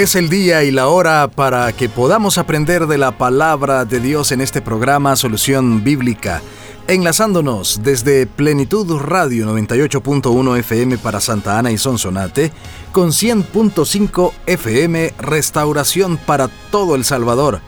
[0.00, 4.32] Es el día y la hora para que podamos aprender de la palabra de Dios
[4.32, 6.40] en este programa Solución Bíblica,
[6.86, 12.50] enlazándonos desde Plenitud Radio 98.1 FM para Santa Ana y Sonsonate,
[12.92, 17.60] con 100.5 FM Restauración para todo El Salvador,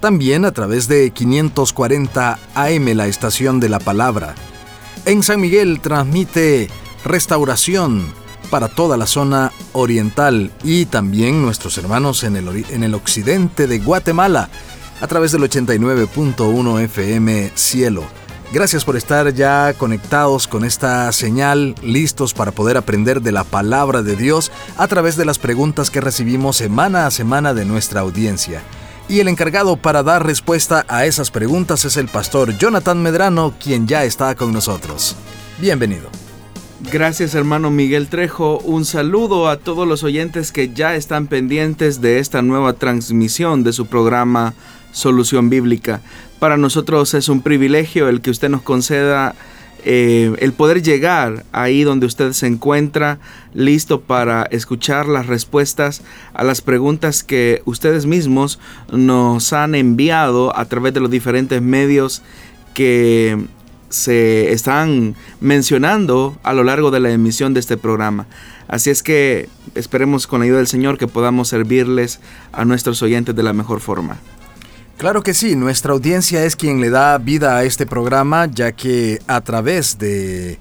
[0.00, 4.34] también a través de 540 AM la estación de la palabra.
[5.04, 6.68] En San Miguel transmite
[7.04, 13.66] Restauración para toda la zona oriental y también nuestros hermanos en el, en el occidente
[13.66, 14.48] de Guatemala
[15.00, 18.04] a través del 89.1 FM Cielo.
[18.52, 24.02] Gracias por estar ya conectados con esta señal, listos para poder aprender de la palabra
[24.02, 28.62] de Dios a través de las preguntas que recibimos semana a semana de nuestra audiencia.
[29.08, 33.86] Y el encargado para dar respuesta a esas preguntas es el pastor Jonathan Medrano, quien
[33.86, 35.16] ya está con nosotros.
[35.58, 36.25] Bienvenido.
[36.80, 42.18] Gracias hermano Miguel Trejo, un saludo a todos los oyentes que ya están pendientes de
[42.18, 44.52] esta nueva transmisión de su programa
[44.92, 46.02] Solución Bíblica.
[46.38, 49.34] Para nosotros es un privilegio el que usted nos conceda
[49.86, 53.20] eh, el poder llegar ahí donde usted se encuentra,
[53.54, 56.02] listo para escuchar las respuestas
[56.34, 58.58] a las preguntas que ustedes mismos
[58.92, 62.22] nos han enviado a través de los diferentes medios
[62.74, 63.46] que
[63.88, 68.26] se están mencionando a lo largo de la emisión de este programa.
[68.68, 72.20] Así es que esperemos con la ayuda del Señor que podamos servirles
[72.52, 74.18] a nuestros oyentes de la mejor forma.
[74.96, 79.20] Claro que sí, nuestra audiencia es quien le da vida a este programa, ya que
[79.26, 80.58] a través de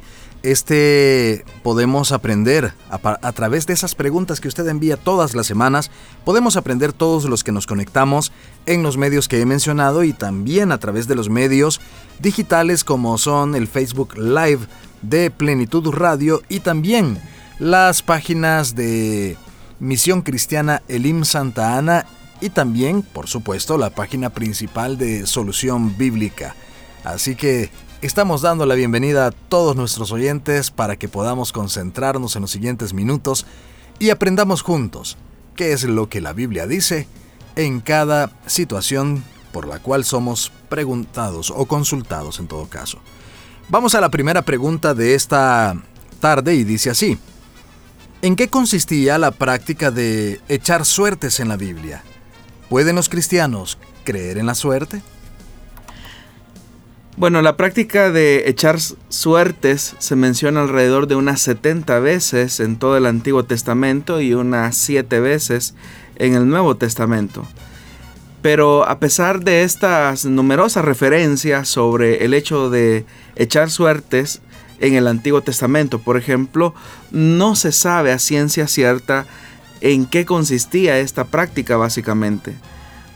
[0.51, 5.91] este podemos aprender a, través de esas preguntas que usted envía todas las semanas,
[6.23, 8.31] podemos aprender todos los que nos conectamos
[8.66, 11.81] en los medios que he mencionado y también a través de los medios
[12.19, 14.67] digitales como son el Facebook Live
[15.01, 17.17] de Plenitud Radio y también
[17.59, 19.38] las páginas de
[19.79, 22.06] Misión Cristiana Elim Santa Ana
[22.41, 26.56] y también, por supuesto, la página principal de Solución Bíblica.
[27.03, 27.69] Así que
[28.01, 32.94] Estamos dando la bienvenida a todos nuestros oyentes para que podamos concentrarnos en los siguientes
[32.94, 33.45] minutos
[34.00, 35.17] y aprendamos juntos
[35.56, 37.07] qué es lo que la Biblia dice
[37.56, 39.23] en cada situación
[39.53, 43.00] por la cual somos preguntados o consultados en todo caso.
[43.69, 45.75] Vamos a la primera pregunta de esta
[46.19, 47.17] tarde y dice así.
[48.22, 52.03] ¿En qué consistía la práctica de echar suertes en la Biblia?
[52.69, 55.01] ¿Pueden los cristianos creer en la suerte?
[57.17, 58.77] Bueno, la práctica de echar
[59.07, 64.75] suertes se menciona alrededor de unas 70 veces en todo el Antiguo Testamento y unas
[64.75, 65.75] 7 veces
[66.17, 67.47] en el Nuevo Testamento.
[68.41, 73.05] Pero a pesar de estas numerosas referencias sobre el hecho de
[73.37, 74.41] echar suertes
[74.81, 76.75] en el Antiguo Testamento, por ejemplo,
[77.11, 79.25] no se sabe a ciencia cierta
[79.79, 82.55] en qué consistía esta práctica básicamente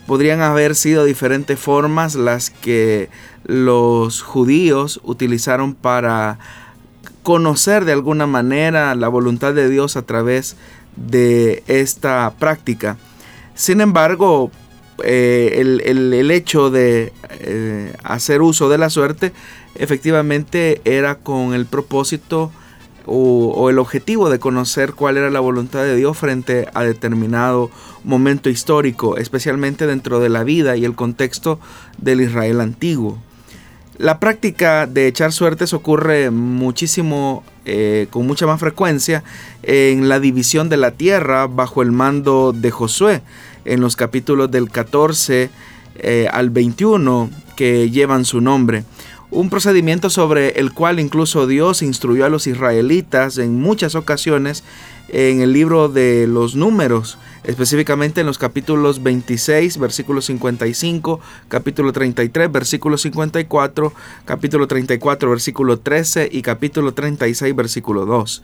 [0.10, 3.10] podrían haber sido diferentes formas las que
[3.50, 6.38] los judíos utilizaron para
[7.24, 10.56] conocer de alguna manera la voluntad de Dios a través
[10.96, 12.98] de esta práctica.
[13.56, 14.52] Sin embargo,
[15.04, 19.34] eh, el, hecho de eh, hacer uso de la suerte
[19.76, 22.52] efectivamente era con el propósito
[23.08, 27.72] o, el objetivo de conocer cuál era la voluntad de Dios frente a determinado
[28.04, 31.60] momento histórico, especialmente dentro de la vida y el contexto
[31.98, 33.18] del Israel antiguo.
[34.00, 39.26] La práctica de echar suertes ocurre muchísimo, eh, con mucha más frecuencia,
[39.62, 43.22] en la división de la tierra bajo el mando de Josué,
[43.66, 45.50] en los capítulos del 14
[45.98, 48.86] eh, al 21 que llevan su nombre.
[49.32, 54.64] Un procedimiento sobre el cual incluso Dios instruyó a los israelitas en muchas ocasiones
[55.10, 57.18] en el libro de los números,
[57.50, 63.92] específicamente en los capítulos 26, versículo 55, capítulo 33, versículo 54,
[64.26, 68.44] capítulo 34, versículo 13 y capítulo 36, versículo 2.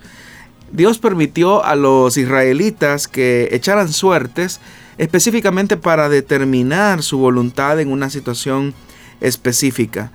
[0.72, 4.60] Dios permitió a los israelitas que echaran suertes
[4.98, 8.74] específicamente para determinar su voluntad en una situación
[9.22, 10.12] específica.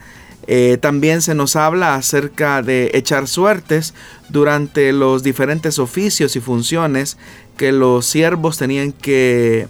[0.46, 3.94] Eh, también se nos habla acerca de echar suertes
[4.30, 7.18] durante los diferentes oficios y funciones
[7.60, 9.68] que los siervos tenían que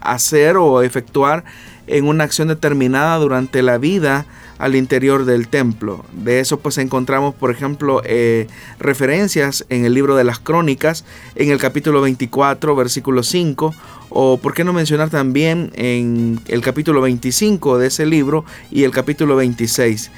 [0.00, 1.44] hacer o efectuar
[1.86, 4.24] en una acción determinada durante la vida
[4.56, 6.02] al interior del templo.
[6.14, 8.46] De eso pues encontramos, por ejemplo, eh,
[8.78, 11.04] referencias en el libro de las crónicas,
[11.34, 13.74] en el capítulo 24, versículo 5,
[14.08, 18.92] o por qué no mencionar también en el capítulo 25 de ese libro y el
[18.92, 20.10] capítulo 26.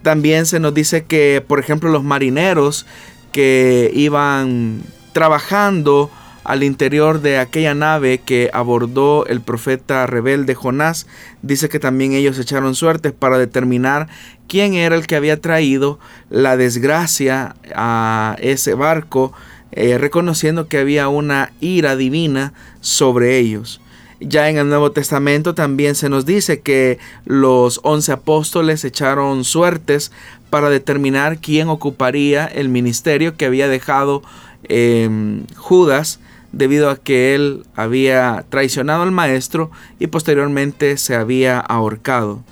[0.00, 2.86] También se nos dice que, por ejemplo, los marineros
[3.30, 4.80] que iban
[5.12, 6.10] trabajando
[6.44, 11.06] al interior de aquella nave que abordó el profeta rebelde Jonás,
[11.42, 14.08] dice que también ellos echaron suertes para determinar
[14.48, 15.98] quién era el que había traído
[16.30, 19.32] la desgracia a ese barco,
[19.72, 23.80] eh, reconociendo que había una ira divina sobre ellos.
[24.20, 30.12] Ya en el Nuevo Testamento también se nos dice que los once apóstoles echaron suertes
[30.50, 34.22] para determinar quién ocuparía el ministerio que había dejado
[34.68, 36.20] em, Judas
[36.52, 42.44] debido a que él había traicionado al maestro y posteriormente se había ahorcado.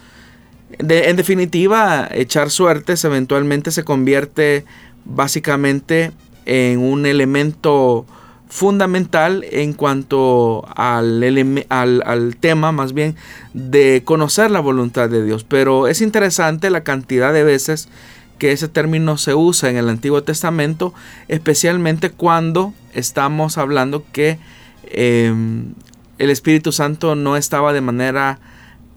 [0.78, 4.64] en definitiva, echar suertes eventualmente se convierte
[5.04, 6.12] básicamente
[6.46, 8.06] en un elemento
[8.48, 11.22] fundamental en cuanto al,
[11.68, 13.14] al, al, tema más bien
[13.54, 15.44] de conocer la voluntad de Dios.
[15.44, 17.88] Pero es interesante la cantidad de veces
[18.38, 20.92] que ese término se usa en el Antiguo Testamento,
[21.28, 24.38] especialmente cuando estamos hablando que
[24.84, 25.74] em,
[26.18, 28.38] el Espíritu Santo no estaba de manera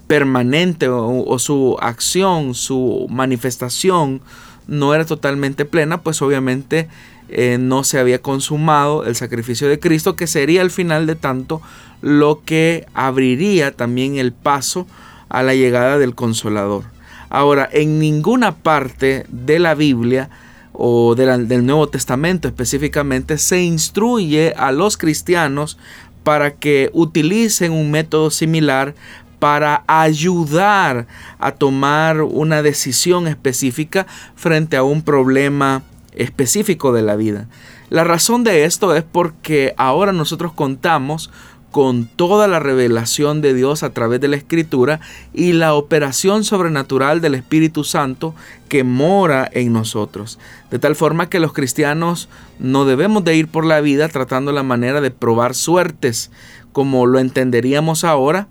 [0.07, 4.21] permanente o, su acción, su manifestación
[4.67, 6.87] no era totalmente plena, pues obviamente
[7.29, 11.61] eh, no se había consumado el sacrificio de Cristo, que sería al final de tanto
[12.01, 14.85] lo que abriría también el paso
[15.29, 16.83] a la llegada del consolador.
[17.29, 20.29] Ahora, en ninguna parte de la Biblia
[20.73, 25.77] o del Nuevo Testamento específicamente se instruye a los cristianos
[26.23, 28.95] para que utilicen un método similar
[29.39, 31.05] para ayudar
[31.37, 35.83] a tomar una decisión específica frente a un problema
[36.13, 37.47] específico de la vida.
[37.89, 41.29] La razón de esto es porque ahora nosotros contamos
[41.73, 44.99] con toda la revelación de Dios a través de la Escritura
[45.33, 48.35] y la operación sobrenatural del Espíritu Santo
[48.69, 50.37] que mora en nosotros.
[50.69, 52.29] De tal forma que los cristianos
[52.59, 56.29] no debemos de ir por la vida tratando la manera de probar suertes,
[56.73, 58.47] como lo entenderíamos ahora,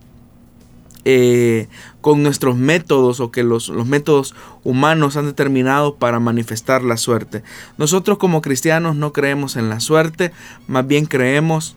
[1.04, 1.69] eh,
[2.00, 4.34] con nuestros métodos o que los, los, métodos
[4.64, 7.44] humanos han determinado para manifestar la suerte.
[7.78, 10.32] Nosotros como cristianos no creemos en la suerte,
[10.66, 11.76] más bien creemos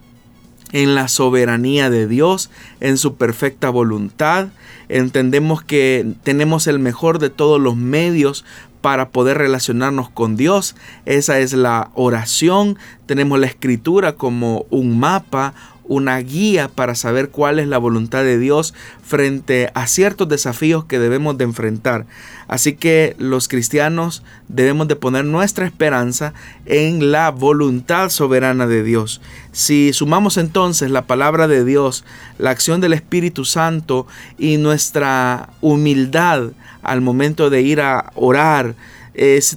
[0.71, 4.47] en la soberanía de Dios, en su perfecta voluntad.
[4.89, 8.45] Entendemos que tenemos el mejor de todos los medios
[8.81, 10.75] para poder relacionarnos con Dios.
[11.05, 12.77] Esa es la oración.
[13.07, 15.55] Tenemos la escritura como un mapa,
[15.87, 18.73] una guía para saber cuál es la voluntad de Dios
[19.03, 22.05] frente a ciertos desafíos que debemos de enfrentar.
[22.47, 26.33] Así que los cristianos debemos de poner nuestra esperanza
[26.65, 29.21] en la voluntad soberana de Dios.
[29.51, 32.03] Si sumamos entonces la palabra de Dios,
[32.37, 34.07] la acción del Espíritu Santo
[34.37, 36.51] y nuestra humildad
[36.83, 38.75] al momento de ir a orar,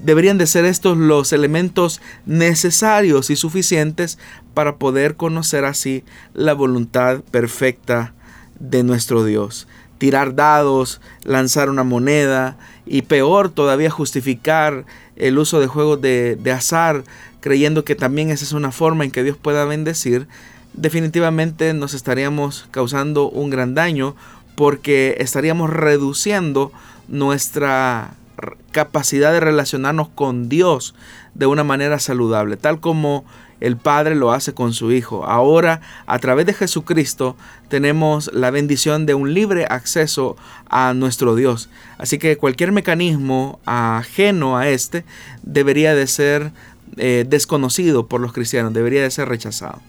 [0.02, 4.18] deberían de ser estos los elementos necesarios y suficientes
[4.54, 8.14] para poder conocer así la voluntad perfecta
[8.60, 9.66] de nuestro Dios.
[9.98, 12.56] Tirar dados, lanzar una moneda
[12.86, 14.84] y peor todavía justificar
[15.16, 17.02] el uso de juegos de, de azar
[17.40, 20.28] creyendo que también esa es una forma en que Dios pueda bendecir,
[20.72, 24.14] definitivamente nos estaríamos causando un gran daño
[24.54, 26.72] porque estaríamos reduciendo
[27.08, 28.14] nuestra
[28.72, 30.94] capacidad de relacionarnos con Dios
[31.34, 33.24] de una manera saludable, tal como
[33.60, 35.24] el Padre lo hace con su Hijo.
[35.24, 37.36] Ahora, a través de Jesucristo,
[37.68, 40.36] tenemos la bendición de un libre acceso
[40.68, 41.68] a nuestro Dios.
[41.98, 45.04] Así que cualquier mecanismo ajeno a este
[45.42, 46.52] debería de ser
[46.96, 49.80] eh, desconocido por los cristianos, debería de ser rechazado.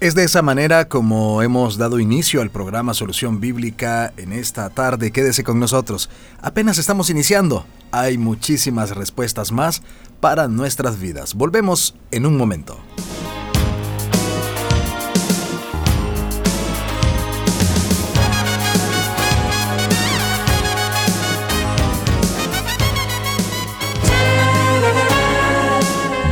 [0.00, 5.10] Es de esa manera como hemos dado inicio al programa Solución Bíblica en esta tarde.
[5.10, 6.08] Quédese con nosotros.
[6.40, 7.66] Apenas estamos iniciando.
[7.90, 9.82] Hay muchísimas respuestas más
[10.20, 11.34] para nuestras vidas.
[11.34, 12.78] Volvemos en un momento.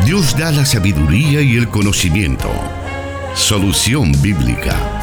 [0.04, 2.48] Dios da la sabiduría y el conocimiento
[3.36, 4.95] Solución Bíblica.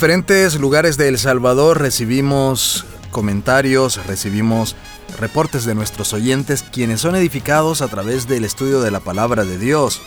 [0.00, 4.74] Diferentes lugares de El Salvador recibimos comentarios, recibimos
[5.18, 9.58] reportes de nuestros oyentes quienes son edificados a través del estudio de la palabra de
[9.58, 10.00] Dios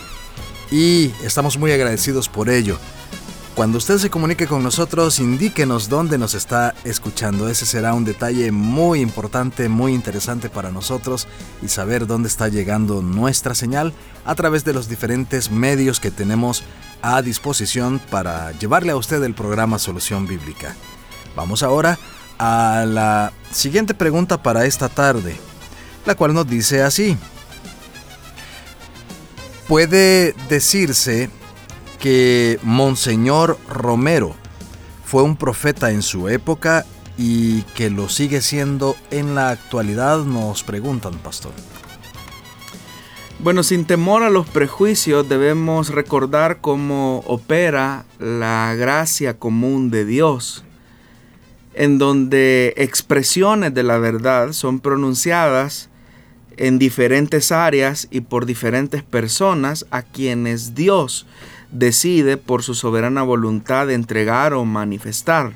[0.72, 2.80] y estamos muy agradecidos por ello.
[3.54, 7.48] Cuando usted se comunique con nosotros, indíquenos dónde nos está escuchando.
[7.48, 11.28] Ese será un detalle muy importante, muy interesante para nosotros
[11.62, 13.94] y saber dónde está llegando nuestra señal
[14.26, 16.64] a través de los diferentes medios que tenemos
[17.04, 20.74] a disposición para llevarle a usted el programa Solución Bíblica.
[21.36, 22.00] Vamos ahora
[22.40, 25.36] a la siguiente pregunta para esta tarde,
[26.06, 27.18] la cual nos dice así.
[29.68, 31.30] Puede decirse
[32.00, 34.34] que Monseñor Romero
[35.06, 36.86] fue un profeta en su época
[37.18, 41.52] y que lo sigue siendo en la actualidad, nos preguntan, pastor.
[43.44, 50.64] Bueno, sin temor a los prejuicios, debemos recordar cómo opera la gracia común de Dios,
[51.74, 55.90] en donde expresiones de la verdad son pronunciadas
[56.56, 61.26] en diferentes áreas y por diferentes personas a quienes Dios
[61.70, 65.52] decide por su soberana voluntad entregar o manifestar.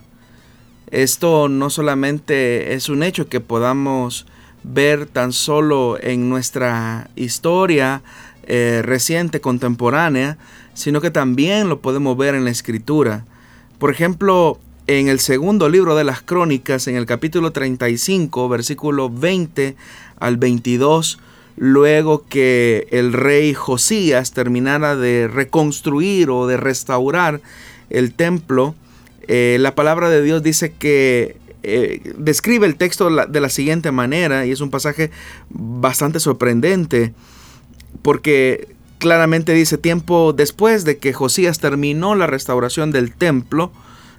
[0.91, 4.25] Esto no solamente es un hecho que podamos
[4.73, 8.01] ver tan solo en nuestra historia
[8.43, 10.37] eh, reciente, contemporánea,
[10.73, 13.25] sino que también lo podemos ver en la escritura.
[13.79, 19.75] Por ejemplo, en el segundo libro de las crónicas, en el capítulo 35, versículo 20
[20.19, 21.19] al 22,
[21.57, 27.41] luego que el rey Josías terminara de reconstruir o de restaurar
[27.89, 28.75] el templo,
[29.27, 34.45] eh, la palabra de Dios dice que eh, describe el texto de la siguiente manera
[34.45, 35.11] y es un pasaje
[35.49, 37.13] bastante sorprendente
[38.01, 43.71] porque claramente dice tiempo después de que Josías terminó la restauración del templo,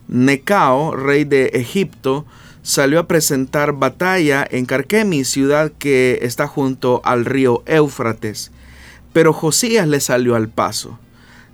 [0.08, 2.24] Necao, rey de Egipto,
[2.62, 8.50] salió a presentar batalla en Carquemis, ciudad que está junto al río Éufrates.
[9.12, 10.98] Pero Josías le salió al paso.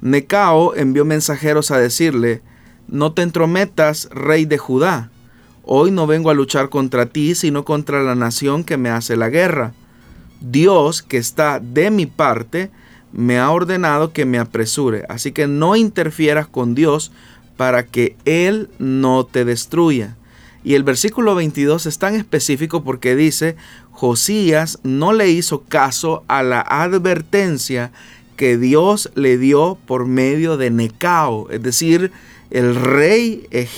[0.00, 2.42] Necao envió mensajeros a decirle,
[2.88, 5.10] No te entrometas, rey de Judá.
[5.66, 9.30] Hoy no vengo a luchar contra ti, sino contra la nación que me hace la
[9.30, 9.72] guerra.
[10.40, 12.70] Dios, que está de mi parte,
[13.12, 17.12] me ha ordenado que me apresure, así que no interfieras con Dios
[17.56, 20.16] para que Él no te destruya.
[20.64, 23.56] Y el versículo 22 es tan específico porque dice,
[23.90, 27.92] Josías no le hizo caso a la advertencia
[28.36, 32.12] que Dios le dio por medio de Necao, es decir,
[32.50, 33.68] el rey eh,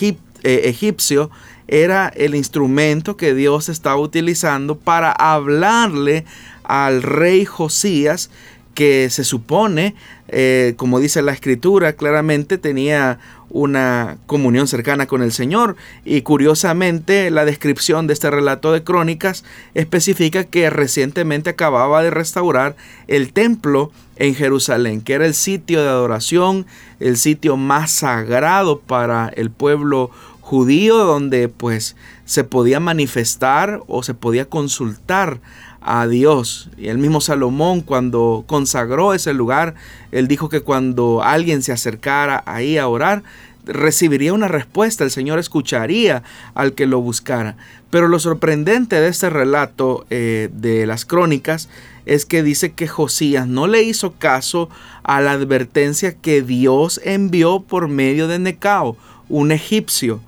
[0.65, 1.31] egipcio
[1.69, 6.25] era el instrumento que Dios estaba utilizando para hablarle
[6.65, 8.31] al rey Josías
[8.75, 9.95] que se supone,
[10.29, 13.19] eh, como dice la escritura, claramente tenía
[13.49, 15.77] una comunión cercana con el Señor.
[16.05, 19.45] Y curiosamente la descripción de este relato de crónicas
[19.75, 22.77] especifica que recientemente acababa de restaurar
[23.09, 26.67] el templo en Jerusalén, que era el sitio de adoración,
[27.01, 30.11] el sitio más sagrado para el pueblo
[30.47, 35.41] judío, donde pues se podía manifestar o se podía consultar
[35.81, 36.71] a Dios.
[36.79, 39.75] Y el mismo Salomón cuando consagró ese lugar,
[40.13, 43.25] él dijo que cuando alguien se acercara ahí a orar,
[43.65, 46.23] recibiría una respuesta, el Señor escucharía
[46.55, 47.57] al que lo buscara.
[47.91, 51.69] Pero lo sorprendente de este relato eh, de las crónicas
[52.05, 54.69] es que dice que Josías no le hizo caso
[55.03, 58.97] a la advertencia que Dios envió por medio de Necao,
[59.29, 60.21] un egipcio.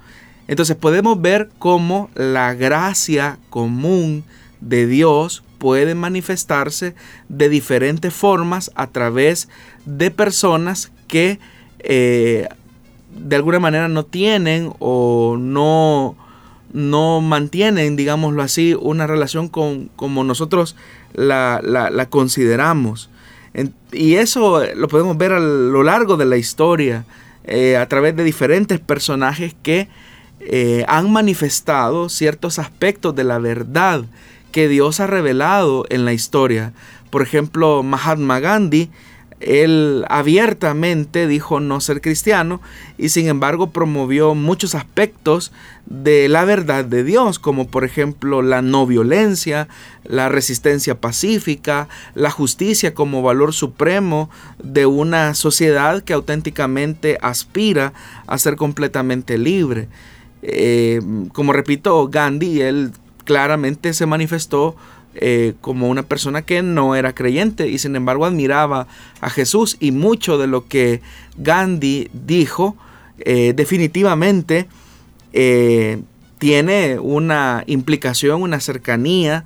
[0.48, 4.24] Entonces podemos ver cómo la gracia común
[4.60, 6.94] de Dios puede manifestarse
[7.28, 9.48] de diferentes formas a través
[9.84, 11.38] de personas que
[11.80, 12.48] eh,
[13.14, 16.16] de alguna manera no tienen o no,
[16.72, 20.76] no mantienen, digámoslo así, una relación con como nosotros
[21.12, 23.10] la, consideramos.
[23.92, 27.04] y eso lo podemos ver a lo largo de la historia,
[27.44, 29.88] eh, a través de diferentes personajes que
[30.40, 34.04] eh, han manifestado ciertos aspectos de la verdad
[34.52, 36.72] que Dios ha revelado en la historia.
[37.10, 38.90] Por ejemplo, Mahatma Gandhi,
[39.40, 42.60] él abiertamente dijo no ser cristiano
[42.96, 45.52] y sin embargo promovió muchos aspectos
[45.86, 49.68] de la verdad de Dios, como por ejemplo la no violencia,
[50.02, 54.28] la resistencia pacífica, la justicia como valor supremo
[54.62, 57.92] de una sociedad que auténticamente aspira
[58.26, 59.88] a ser completamente libre.
[60.42, 61.00] Eh,
[61.32, 62.92] como repito, Gandhi, él
[63.24, 64.76] claramente se manifestó
[65.14, 68.86] eh, como una persona que no era creyente y sin embargo admiraba
[69.20, 71.00] a Jesús y mucho de lo que
[71.36, 72.76] Gandhi dijo
[73.18, 74.68] eh, definitivamente
[76.38, 79.44] tiene una implicación, una cercanía,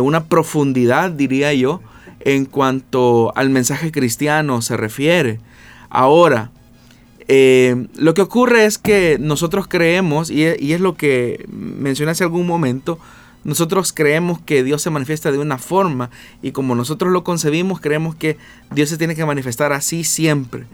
[0.00, 1.82] una profundidad, diría yo,
[2.20, 5.40] en cuanto al mensaje cristiano se refiere.
[5.90, 6.50] Ahora,
[7.28, 12.98] lo que ocurre es que nosotros creemos, y es, lo que mencioné hace algún momento,
[13.44, 16.10] nosotros creemos que Dios se manifiesta de una forma
[16.42, 18.36] y como nosotros lo concebimos, creemos que
[18.72, 20.64] Dios se tiene que manifestar así siempre.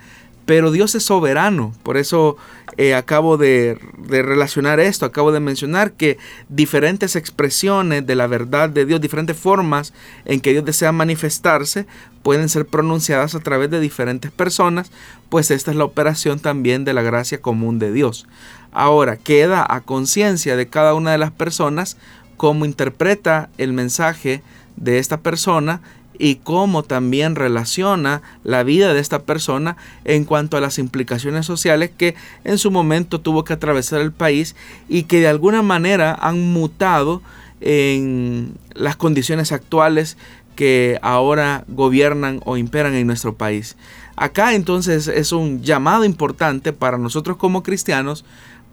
[0.46, 2.36] Pero Dios es soberano, por eso
[2.76, 8.84] eh, acabo de, relacionar esto, acabo de mencionar que diferentes expresiones de la verdad de
[8.84, 9.92] Dios, diferentes formas
[10.24, 11.86] en que Dios desea manifestarse,
[12.22, 14.90] pueden ser pronunciadas a través de diferentes personas,
[15.28, 18.26] pues esta es la operación también de la gracia común de Dios.
[18.72, 21.96] Ahora, queda a conciencia de cada una de las personas
[22.36, 24.42] cómo interpreta el mensaje
[24.76, 25.80] de esta persona
[26.18, 31.90] y cómo también relaciona la vida de esta persona en cuanto a las implicaciones sociales
[31.97, 34.54] que en su momento tuvo que atravesar el país
[34.88, 37.23] y que de alguna manera han mutado
[37.61, 40.16] en las condiciones actuales
[40.54, 43.76] que ahora gobiernan o imperan en nuestro país.
[44.16, 48.25] Acá entonces es un llamado importante para nosotros como cristianos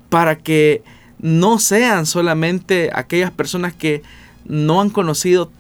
[0.10, 0.84] para que
[1.20, 4.04] no sean solamente aquellas personas que
[4.46, 5.52] no han conocido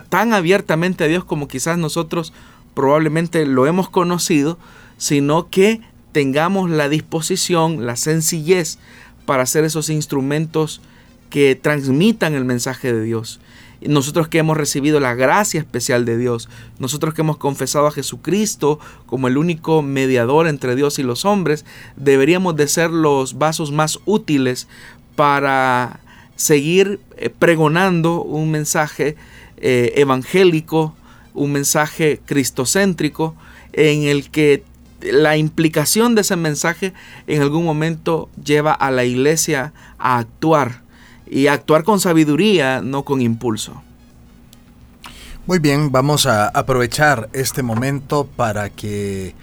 [0.00, 2.32] tan abiertamente a Dios como quizás nosotros
[2.74, 4.58] probablemente lo hemos conocido,
[4.96, 5.80] sino que
[6.12, 8.78] tengamos la disposición, la sencillez
[9.26, 10.80] para hacer esos instrumentos
[11.30, 13.40] que transmitan el mensaje de Dios.
[13.80, 18.78] Nosotros que hemos recibido la gracia especial de Dios, nosotros que hemos confesado a Jesucristo
[19.06, 21.64] como el único mediador entre Dios y los hombres,
[21.96, 24.68] deberíamos de ser los vasos más útiles
[25.16, 26.00] para
[26.36, 29.16] seguir eh, pregonando un mensaje
[29.62, 30.94] eh, evangélico,
[31.34, 33.34] un mensaje cristocéntrico,
[33.72, 34.64] en el que
[35.00, 36.92] la implicación de ese mensaje
[37.26, 40.82] en algún momento lleva a la iglesia a actuar
[41.26, 43.82] y actuar con sabiduría, no con impulso.
[45.46, 49.34] Muy bien, vamos a aprovechar este momento para que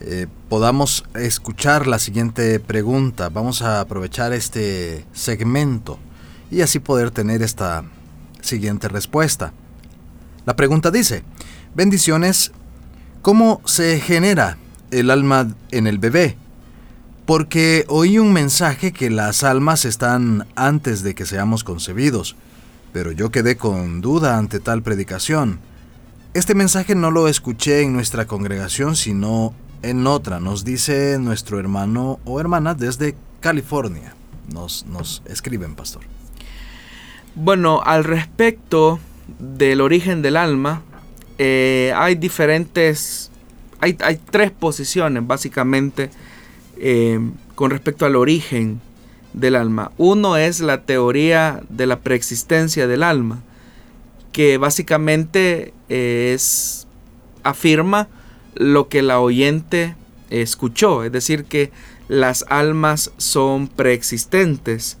[0.00, 3.28] eh, podamos escuchar la siguiente pregunta.
[3.28, 5.98] Vamos a aprovechar este segmento
[6.50, 7.84] y así poder tener esta
[8.46, 9.52] siguiente respuesta.
[10.46, 11.24] La pregunta dice,
[11.74, 12.52] bendiciones,
[13.22, 14.58] ¿cómo se genera
[14.90, 16.36] el alma en el bebé?
[17.26, 22.36] Porque oí un mensaje que las almas están antes de que seamos concebidos,
[22.92, 25.58] pero yo quedé con duda ante tal predicación.
[26.34, 32.20] Este mensaje no lo escuché en nuestra congregación, sino en otra, nos dice nuestro hermano
[32.24, 34.14] o hermana desde California.
[34.52, 36.02] Nos, nos escriben, pastor.
[37.38, 38.98] Bueno, al respecto
[39.38, 40.80] del origen del alma,
[41.36, 43.30] eh, hay diferentes,
[43.78, 43.92] hay,
[44.30, 46.08] tres posiciones básicamente
[46.78, 47.20] eh,
[47.54, 48.80] con respecto al origen
[49.34, 49.92] del alma.
[49.98, 53.42] Uno es la teoría de la preexistencia del alma,
[54.32, 56.86] que básicamente eh, es,
[57.42, 58.08] afirma
[58.54, 59.94] lo que la oyente
[60.30, 61.70] escuchó, es decir, que
[62.08, 64.96] las almas son preexistentes,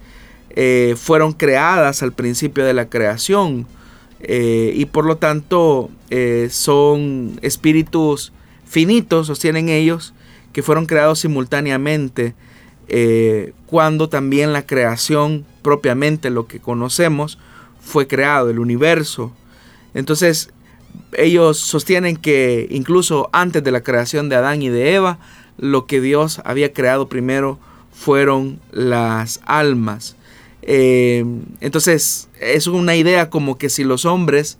[0.58, 3.66] eh, fueron creadas al principio de la creación
[4.20, 8.32] eh, y por lo tanto eh, son espíritus
[8.64, 10.14] finitos, sostienen ellos,
[10.54, 12.34] que fueron creados simultáneamente
[13.66, 17.36] cuando también la creación propiamente, lo que conocemos,
[17.80, 19.32] fue creado, el universo.
[19.92, 20.50] Entonces,
[21.12, 25.18] ellos sostienen que incluso antes de la creación de Adán y de Eva,
[25.58, 27.58] lo que Dios había creado primero
[27.92, 30.15] fueron las almas.
[30.68, 31.24] Eh,
[31.60, 34.58] entonces, es una idea como que si los hombres,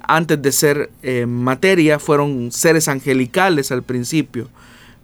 [0.00, 4.48] antes de ser eh, materia, fueron seres angelicales al principio,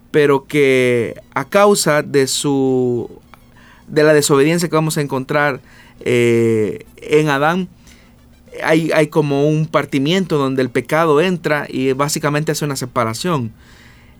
[0.09, 3.11] pero que a causa de su
[3.89, 5.61] de la desobediencia que vamos a encontrar
[5.99, 7.67] eh, en Adán,
[8.63, 13.51] hay, como un partimiento donde el pecado entra y básicamente hace una separación.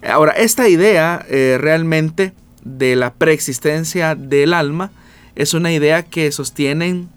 [0.07, 4.91] Ahora, esta idea realmente de la preexistencia del alma
[5.37, 7.09] es una idea que sostienen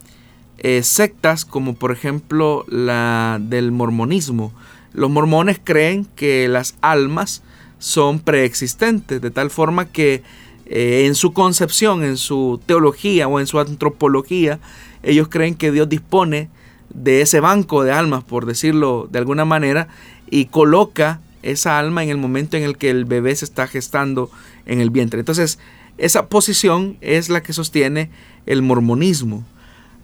[0.59, 4.53] eh, sectas como por ejemplo la del mormonismo.
[4.93, 7.43] Los mormones creen que las almas
[7.79, 10.23] son preexistentes, de tal forma que
[10.67, 14.59] eh, en su concepción, en su teología o en su antropología,
[15.03, 16.51] ellos creen que Dios dispone
[16.93, 19.89] de ese banco de almas, por decirlo de alguna manera,
[20.29, 24.31] y coloca esa alma en el momento en el que el bebé se está gestando
[24.67, 25.21] en el vientre.
[25.21, 25.59] Entonces,
[26.01, 28.11] esa posición es la que sostiene
[28.47, 29.45] el mormonismo.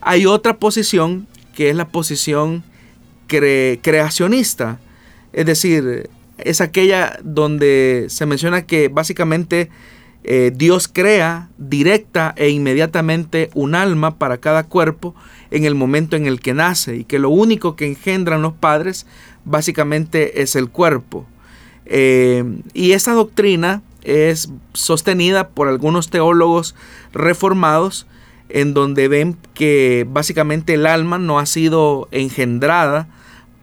[0.00, 2.62] Hay otra posición que es la posición
[3.26, 4.78] creacionista,
[5.32, 9.70] es decir, es aquella donde se menciona que básicamente
[10.22, 15.14] eh, Dios crea directa e inmediatamente un alma para cada cuerpo
[15.50, 19.06] en el momento en el que nace y que lo único que engendran los padres
[19.44, 21.26] básicamente es el cuerpo.
[21.86, 26.74] Eh, y esa doctrina es sostenida por algunos teólogos
[27.12, 28.06] reformados
[28.48, 33.08] en donde ven que básicamente el alma no ha sido engendrada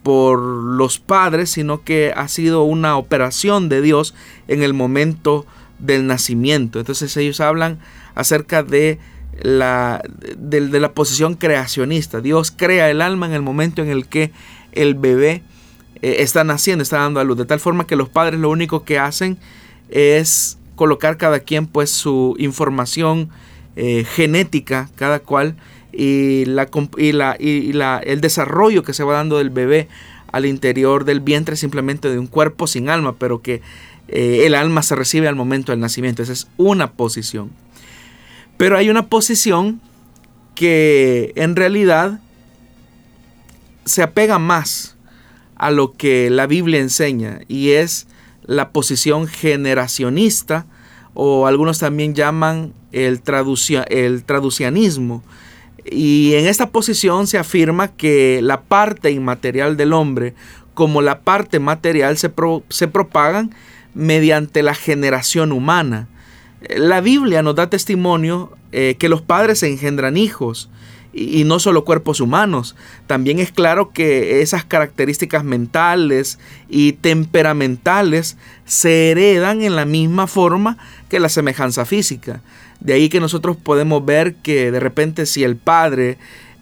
[0.04, 4.14] por los padres, sino que ha sido una operación de Dios
[4.50, 5.46] en el momento
[5.80, 6.80] del nacimiento.
[6.80, 7.80] Entonces ellos hablan
[8.14, 9.00] acerca de
[9.42, 10.04] la,
[10.38, 12.20] de, la posición creacionista.
[12.20, 14.32] Dios crea el alma en el momento en el que
[14.74, 15.42] el bebé
[16.02, 17.38] eh, está naciendo, está dando a luz.
[17.38, 19.38] De tal forma que los padres lo único que hacen
[19.94, 23.30] es colocar cada quien pues su información
[23.76, 25.56] eh, genética, cada cual,
[25.92, 29.88] y, la, y, la, y la, el desarrollo que se va dando del bebé
[30.32, 33.62] al interior del vientre simplemente de un cuerpo sin alma, pero que
[34.08, 36.24] eh, el alma se recibe al momento del nacimiento.
[36.24, 37.52] Esa es una posición.
[38.58, 39.80] Pero hay una posición
[40.56, 42.20] que en realidad
[43.86, 44.96] se apega más
[45.56, 48.08] a lo que la Biblia enseña y es
[48.46, 50.66] la posición generacionista
[51.14, 53.22] o algunos también llaman el,
[53.90, 55.24] el traducianismo.
[55.86, 60.34] Y en esta posición se afirma que la parte inmaterial del hombre
[60.74, 62.32] como la parte material se,
[62.70, 63.54] se propagan
[63.94, 66.08] mediante la generación humana.
[66.76, 70.70] La Biblia nos da testimonio eh, que los padres engendran hijos
[71.14, 72.76] y, no solo cuerpos humanos.
[73.08, 80.78] También es claro que esas características mentales y temperamentales se heredan en la misma forma
[81.10, 82.42] que la semejanza física.
[82.80, 86.18] De ahí que nosotros podemos ver que de repente si el padre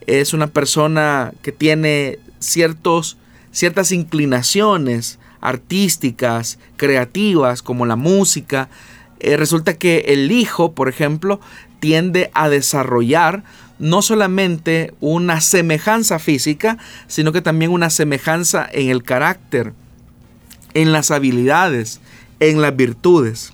[0.06, 3.18] es una persona que tiene ciertos,
[3.52, 8.70] ciertas inclinaciones artísticas, creativas, como la música,
[9.20, 11.40] eh, resulta que el hijo, por ejemplo,
[11.80, 13.44] tiende a desarrollar
[13.82, 19.74] no solamente una semejanza física, sino que también una semejanza en el carácter,
[20.76, 22.00] en las habilidades,
[22.40, 23.54] en las virtudes.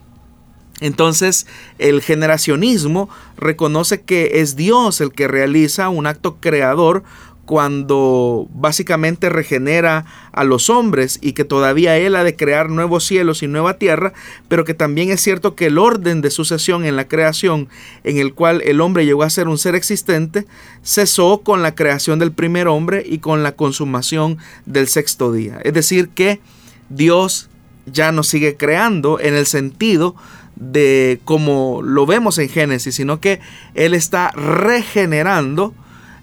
[0.81, 1.47] Entonces
[1.79, 7.03] el generacionismo reconoce que es Dios el que realiza un acto creador
[7.47, 13.41] cuando básicamente regenera a los hombres y que todavía Él ha de crear nuevos cielos
[13.41, 14.11] y nueva tierra,
[14.49, 17.69] pero que también es cierto que el orden de sucesión en la creación
[18.03, 20.45] en el cual el hombre llegó a ser un ser existente
[20.83, 25.57] cesó con la creación del primer hombre y con la consumación del sexto día.
[25.63, 26.41] Es decir, que
[26.89, 27.49] Dios
[27.85, 30.17] ya no sigue creando en el sentido
[30.57, 33.39] de como lo vemos en Génesis, sino que
[33.73, 35.73] Él está regenerando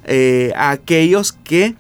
[0.05, 1.75] eh, a aquellos que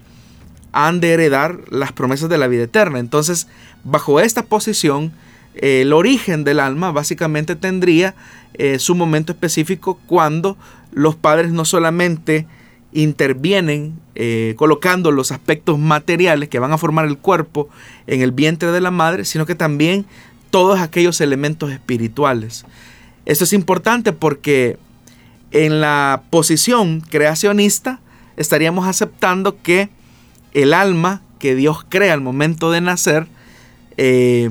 [0.73, 2.99] han de heredar las promesas de la vida eterna.
[2.99, 3.47] Entonces,
[3.85, 5.13] bajo esta posición,
[5.55, 8.15] el origen del alma básicamente tendría
[8.55, 10.57] eh, su momento específico cuando
[10.93, 12.47] los padres no solamente
[12.93, 17.69] intervienen eh, colocando los aspectos materiales que van a formar el cuerpo
[18.07, 20.07] en el vientre de la madre, sino que también
[20.51, 22.65] todos aquellos elementos espirituales.
[23.27, 24.79] Esto es importante porque
[25.51, 28.01] en la posición creacionista
[28.37, 29.89] estaríamos aceptando que
[30.53, 33.27] el alma que Dios crea al momento de nacer
[33.97, 34.51] eh,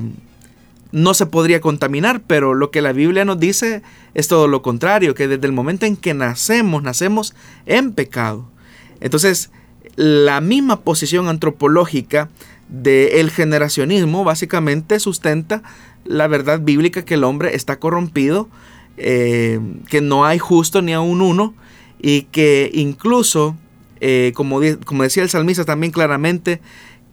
[0.92, 3.82] no se podría contaminar, pero lo que la Biblia nos dice
[4.14, 7.34] es todo lo contrario, que desde el momento en que nacemos, nacemos
[7.66, 8.48] en pecado.
[9.00, 9.50] Entonces,
[9.96, 12.30] la misma posición antropológica
[12.68, 15.62] del generacionismo básicamente sustenta
[16.04, 18.48] la verdad bíblica que el hombre está corrompido,
[18.96, 21.54] eh, que no hay justo ni a un uno
[22.00, 23.56] y que incluso
[24.00, 26.60] eh, como, como, decía el salmista también claramente,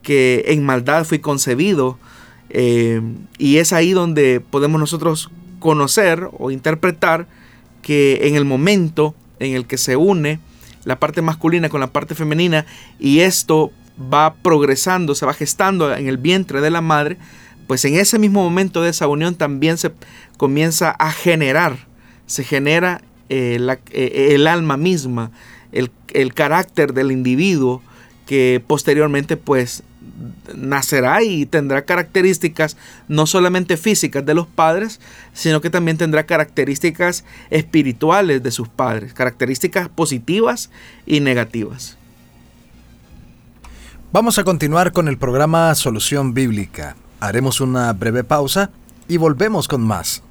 [0.01, 1.97] que en maldad fui concebido.
[2.49, 3.01] Eh,
[3.37, 7.27] y es ahí donde podemos nosotros conocer o interpretar
[7.81, 10.39] que en el momento en el que se une
[10.83, 12.65] la parte masculina con la parte femenina
[12.99, 13.71] y esto
[14.13, 17.17] va progresando, se va gestando en el vientre de la madre,
[17.67, 19.91] pues en ese mismo momento de esa unión también se
[20.37, 21.87] comienza a generar,
[22.25, 23.59] se genera eh,
[24.33, 25.31] el alma misma,
[25.71, 27.81] el, carácter del individuo
[28.25, 29.83] que posteriormente pues
[30.55, 34.99] nacerá y tendrá características no solamente físicas de los padres,
[35.33, 40.69] sino que también tendrá características espirituales de sus padres, características positivas
[41.05, 41.97] y negativas.
[44.13, 46.97] Vamos a continuar con el programa Solución Bíblica.
[47.21, 48.71] Haremos una breve pausa
[49.07, 50.21] y volvemos con más.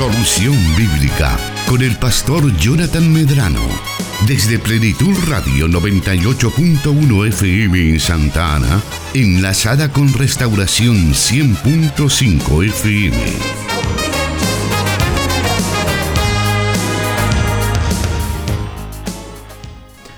[0.00, 1.36] Solución Bíblica
[1.68, 3.60] con el pastor Jonathan Medrano.
[4.26, 8.80] Desde Plenitud Radio 98.1 FM en Santa Ana,
[9.12, 13.14] enlazada con Restauración 100.5 FM.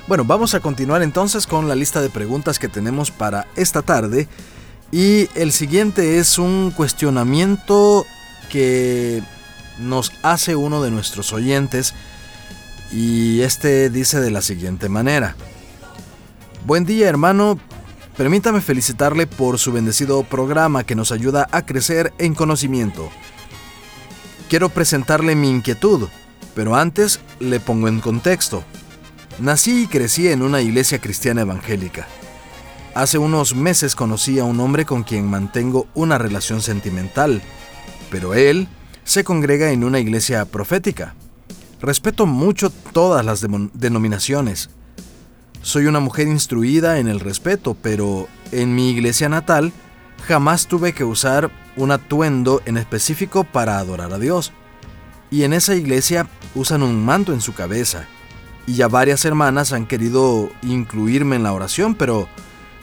[0.06, 4.28] Bueno, vamos a continuar entonces con la lista de preguntas que tenemos para esta tarde.
[4.92, 8.06] Y el siguiente es un cuestionamiento
[8.48, 9.24] que
[9.78, 11.94] nos hace uno de nuestros oyentes
[12.92, 15.36] y este dice de la siguiente manera.
[16.66, 17.58] Buen día hermano,
[18.16, 23.10] permítame felicitarle por su bendecido programa que nos ayuda a crecer en conocimiento.
[24.48, 26.08] Quiero presentarle mi inquietud,
[26.54, 28.62] pero antes le pongo en contexto.
[29.38, 32.06] Nací y crecí en una iglesia cristiana evangélica.
[32.94, 37.40] Hace unos meses conocí a un hombre con quien mantengo una relación sentimental,
[38.10, 38.68] pero él
[39.04, 41.14] se congrega en una iglesia profética.
[41.80, 44.70] Respeto mucho todas las denominaciones.
[45.62, 49.72] Soy una mujer instruida en el respeto, pero en mi iglesia natal
[50.26, 54.52] jamás tuve que usar un atuendo en específico para adorar a Dios.
[55.30, 58.06] Y en esa iglesia usan un manto en su cabeza.
[58.66, 62.28] Y ya varias hermanas han querido incluirme en la oración, pero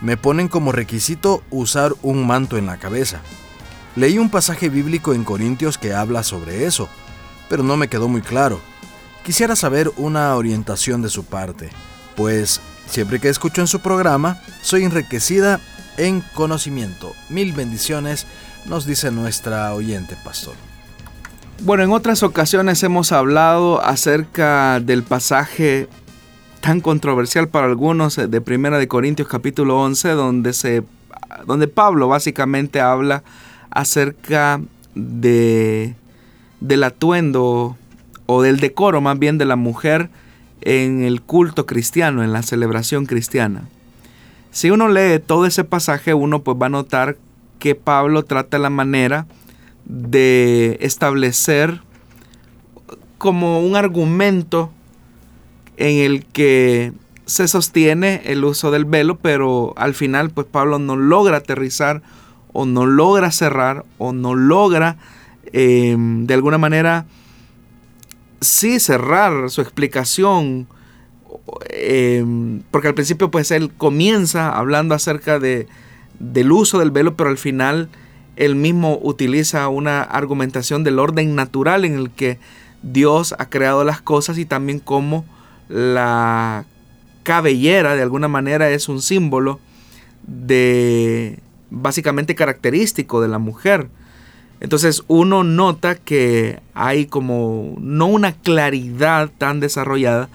[0.02, 3.22] me ponen como requisito usar un manto en la cabeza.
[3.96, 6.90] Leí un pasaje bíblico en Corintios que habla sobre eso,
[7.50, 8.62] pero no me quedó muy claro.
[9.24, 11.70] Quisiera saber una orientación de su parte,
[12.16, 15.60] pues siempre que escucho en su programa, soy enriquecida
[15.98, 17.14] en conocimiento.
[17.30, 18.26] Mil bendiciones,
[18.66, 20.54] nos dice nuestra oyente pastor.
[21.62, 25.90] Bueno, en otras ocasiones hemos hablado acerca del pasaje
[26.62, 30.84] tan controversial para algunos de Primera de Corintios capítulo 11 donde se
[31.46, 33.24] donde Pablo básicamente habla
[33.72, 34.62] acerca
[34.96, 35.96] de,
[36.60, 37.78] del atuendo
[38.26, 40.10] o del decoro más bien de la mujer
[40.62, 43.64] en el culto cristiano, en la celebración cristiana.
[44.52, 47.18] Si uno lee todo ese pasaje, uno pues va a notar
[47.60, 49.28] que Pablo trata la manera
[49.86, 51.82] de establecer
[53.18, 54.72] como un argumento
[55.78, 56.94] en el que
[57.26, 62.02] se sostiene el uso del velo, pero al final pues Pablo no logra aterrizar
[62.54, 64.98] o no logra cerrar o no logra
[65.52, 67.06] em, de alguna manera
[68.42, 70.68] sí cerrar su explicación
[71.70, 75.68] em, porque al principio pues él comienza hablando acerca de,
[76.20, 77.90] del uso del velo pero al final
[78.36, 82.40] él mismo utiliza una argumentación del orden natural en el que
[82.82, 85.26] Dios ha creado las cosas y también como
[85.68, 86.66] la
[87.24, 89.60] cabellera de alguna manera es un símbolo
[90.26, 93.90] de básicamente característico de la mujer.
[94.60, 100.30] Entonces uno nota que hay como no una claridad tan desarrollada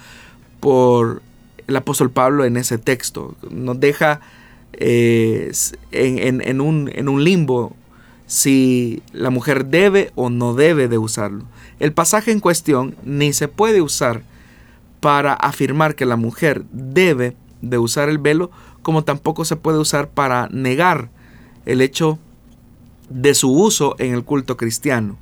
[0.61, 1.23] por
[1.67, 3.35] el apóstol Pablo en ese texto.
[3.51, 4.21] Nos deja
[4.73, 5.53] eh,
[5.93, 7.77] en, un, en un limbo
[8.27, 11.45] si la mujer debe o no debe de usarlo.
[11.79, 14.23] El pasaje en cuestión ni se puede usar
[15.01, 18.51] para afirmar que la mujer debe de usar el velo,
[18.83, 21.11] como tampoco se puede usar para negar
[21.67, 22.19] el hecho
[23.09, 25.19] de su uso en el culto cristiano.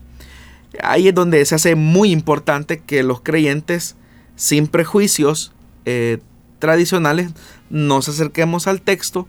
[0.82, 3.96] Ahí es donde se hace muy importante que los creyentes,
[4.36, 5.52] sin prejuicios
[5.84, 6.18] eh,
[6.58, 7.32] tradicionales,
[7.70, 9.28] nos acerquemos al texto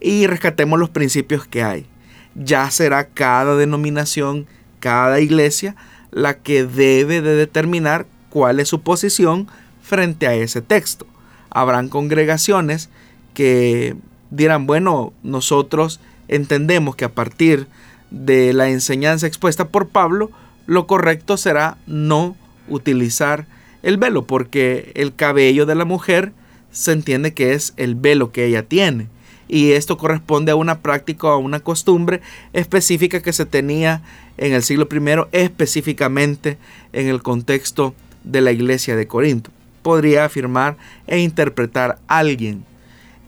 [0.00, 1.86] y rescatemos los principios que hay.
[2.34, 4.46] Ya será cada denominación,
[4.80, 5.76] cada iglesia,
[6.10, 9.48] la que debe de determinar cuál es su posición
[9.82, 11.06] frente a ese texto.
[11.50, 12.88] Habrán congregaciones
[13.34, 13.96] que
[14.30, 17.66] dirán, bueno, nosotros entendemos que a partir
[18.10, 20.30] de la enseñanza expuesta por Pablo,
[20.66, 22.36] lo correcto será no
[22.68, 23.46] utilizar
[23.82, 26.32] el velo, porque el cabello de la mujer
[26.70, 29.08] se entiende que es el velo que ella tiene.
[29.48, 32.20] Y esto corresponde a una práctica o a una costumbre
[32.52, 34.02] específica que se tenía
[34.38, 36.56] en el siglo I, específicamente
[36.92, 39.50] en el contexto de la iglesia de Corinto.
[39.82, 40.76] Podría afirmar
[41.08, 42.64] e interpretar alguien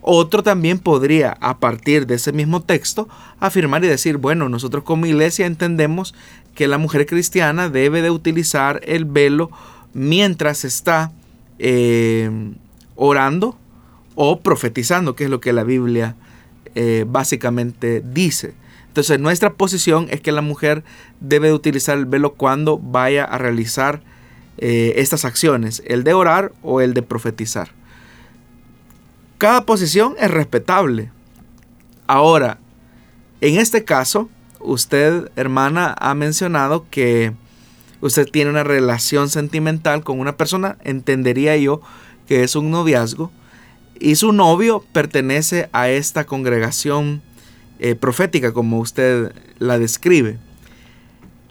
[0.03, 5.07] otro también podría, a partir de ese mismo texto, afirmar y decir, bueno, nosotros como
[5.07, 6.15] iglesia entendemos
[6.55, 9.51] que la mujer cristiana debe de utilizar el velo
[9.95, 11.13] mientras está
[11.59, 12.31] eh,
[12.97, 13.57] orando
[14.17, 16.17] o profetizando, que es lo que la Biblia
[16.75, 18.55] eh, básicamente dice.
[18.89, 20.85] Entonces nuestra posición es que la mujer
[21.21, 24.03] debe de utilizar el velo cuando vaya a realizar
[24.59, 27.71] eh, estas acciones, el de orar o el de profetizar.
[29.43, 31.11] Cada posición es respetable.
[32.07, 32.59] Ahora,
[33.41, 37.33] en este caso, usted, hermana, ha mencionado que
[38.01, 41.81] usted tiene una relación sentimental con una persona, entendería yo
[42.29, 43.33] que es un noviazgo,
[43.99, 47.21] y su novio pertenece a esta congregación
[47.81, 50.39] eh, profética como usted la describe.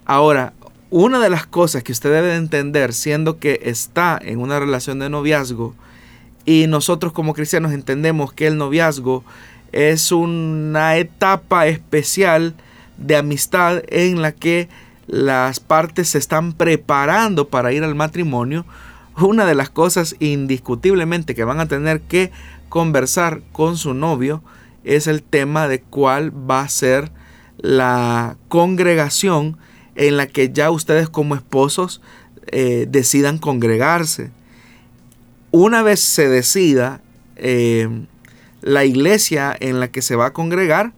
[0.06, 0.54] Ahora,
[0.88, 5.10] una de las cosas que usted debe entender, siendo que está en una relación de
[5.10, 5.74] noviazgo,
[6.44, 9.24] y nosotros como cristianos entendemos que el noviazgo
[9.72, 12.54] es una etapa especial
[12.98, 14.68] de amistad en la que
[15.06, 18.64] las partes se están preparando para ir al matrimonio,
[19.18, 22.30] una de las cosas indiscutiblemente que van a tener que
[22.68, 24.42] conversar con su novio
[24.84, 27.10] es el tema de cuál va a ser
[27.58, 29.58] la congregación
[29.94, 32.00] en la que ya ustedes como esposos
[32.46, 34.30] eh, decidan congregarse.
[35.52, 37.02] Una vez se decida
[37.36, 38.06] eh,
[38.62, 40.92] la iglesia en la que se va a congregar,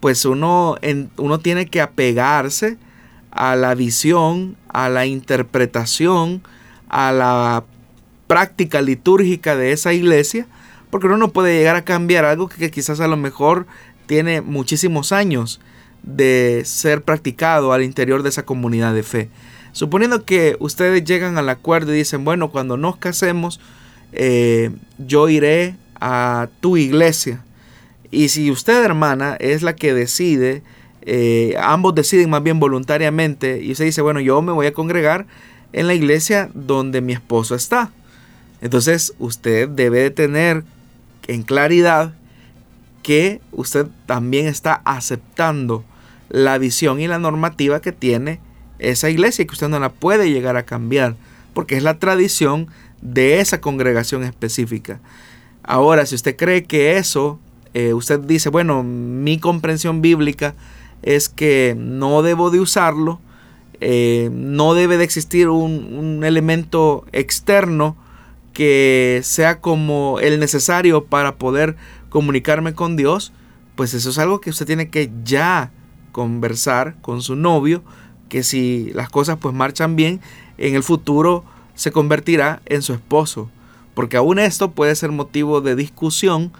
[0.00, 0.76] pues uno,
[1.16, 2.76] uno tiene que apegarse
[3.30, 6.42] a la visión, a la interpretación,
[6.90, 7.64] a la
[8.26, 10.46] práctica litúrgica de esa iglesia,
[10.90, 13.66] porque uno no puede llegar a cambiar algo que quizás a lo mejor
[14.04, 15.58] tiene muchísimos años
[16.02, 19.30] de ser practicado al interior de esa comunidad de fe.
[19.72, 23.60] Suponiendo que ustedes llegan al acuerdo y dicen, bueno, cuando nos casemos,
[24.12, 27.44] eh, yo iré a tu iglesia.
[28.10, 30.62] Y si usted, hermana, es la que decide,
[31.02, 35.26] eh, ambos deciden más bien voluntariamente, y usted dice, bueno, yo me voy a congregar
[35.72, 37.90] en la iglesia donde mi esposo está.
[38.60, 40.64] Entonces usted debe de tener
[41.26, 42.12] en claridad
[43.02, 45.84] que usted también está aceptando
[46.28, 48.40] la visión y la normativa que tiene
[48.80, 51.16] esa iglesia que usted no la puede llegar a cambiar
[51.54, 52.68] porque es la tradición
[53.00, 55.00] de esa congregación específica.
[55.62, 57.38] Ahora, si usted cree que eso,
[57.74, 60.54] eh, usted dice, bueno, mi comprensión bíblica
[61.02, 63.20] es que no debo de usarlo,
[63.80, 67.96] eh, no debe de existir un, elemento externo
[68.52, 71.76] que sea como el necesario para poder
[72.10, 73.32] comunicarme con Dios,
[73.76, 75.70] pues eso es algo que usted tiene que ya
[76.12, 77.82] conversar con su novio,
[78.30, 80.22] que si las cosas pues marchan bien,
[80.56, 83.50] en el futuro se convertirá en su esposo,
[83.92, 86.52] porque aún esto puede ser motivo de discusión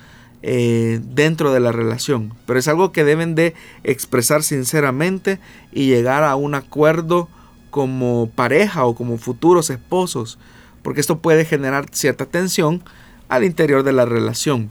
[0.42, 2.34] eh, dentro de la relación.
[2.44, 3.54] Pero es algo que deben de
[3.84, 5.38] expresar sinceramente
[5.72, 7.28] y llegar a un acuerdo
[7.70, 10.38] como pareja o como futuros esposos,
[10.82, 12.82] porque esto puede generar cierta tensión
[13.28, 14.70] al interior de la relación.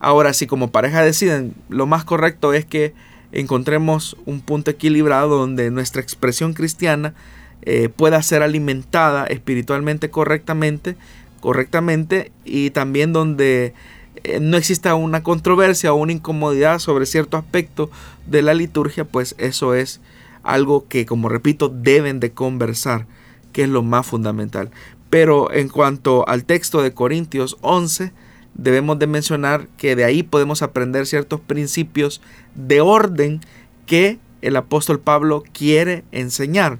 [0.00, 2.94] Ahora, si como pareja deciden, lo más correcto es que
[3.34, 7.14] encontremos un punto equilibrado donde nuestra expresión cristiana
[7.62, 10.96] eh, pueda ser alimentada espiritualmente correctamente,
[11.40, 13.74] correctamente y también donde
[14.22, 17.90] eh, no exista una controversia o una incomodidad sobre cierto aspecto
[18.26, 20.00] de la liturgia, pues eso es
[20.44, 23.06] algo que, como repito, deben de conversar,
[23.52, 24.70] que es lo más fundamental.
[25.10, 28.12] Pero en cuanto al texto de Corintios 11,
[28.54, 32.20] debemos de mencionar que de ahí podemos aprender ciertos principios
[32.54, 33.40] de orden
[33.86, 36.78] que el apóstol Pablo quiere enseñar.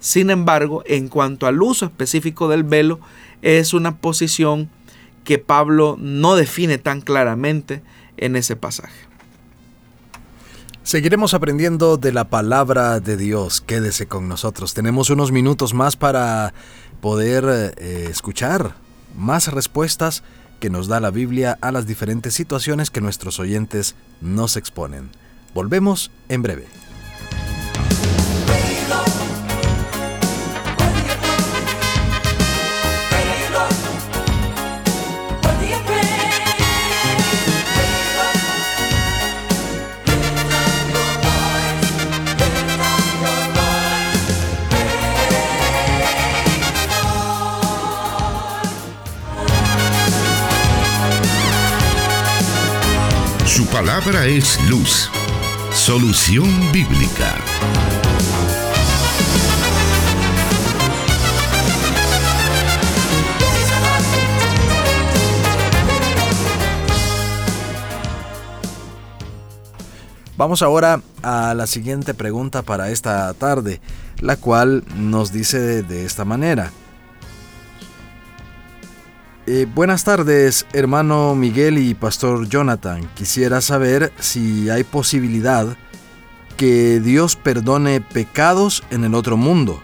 [0.00, 3.00] Sin embargo, en cuanto al uso específico del velo,
[3.42, 4.68] es una posición
[5.24, 7.82] que Pablo no define tan claramente
[8.16, 9.06] en ese pasaje.
[10.82, 13.60] Seguiremos aprendiendo de la palabra de Dios.
[13.60, 14.72] Quédese con nosotros.
[14.72, 16.54] Tenemos unos minutos más para
[17.00, 18.76] poder eh, escuchar
[19.16, 20.22] más respuestas
[20.60, 25.10] que nos da la Biblia a las diferentes situaciones que nuestros oyentes nos exponen.
[25.54, 26.85] Volvemos en breve.
[53.76, 55.10] Palabra es luz.
[55.74, 57.36] Solución bíblica.
[70.38, 73.82] Vamos ahora a la siguiente pregunta para esta tarde,
[74.20, 76.72] la cual nos dice de esta manera.
[79.48, 83.08] Eh, buenas tardes, hermano Miguel y pastor Jonathan.
[83.14, 85.76] Quisiera saber si hay posibilidad
[86.56, 89.80] que Dios perdone pecados en el otro mundo,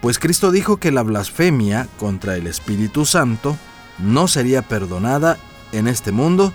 [0.00, 3.56] pues Cristo dijo que la blasfemia contra el Espíritu Santo
[3.98, 5.38] no sería perdonada
[5.72, 6.52] en este mundo